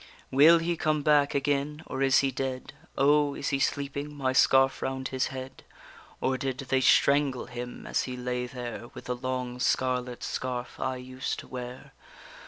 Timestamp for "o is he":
2.97-3.59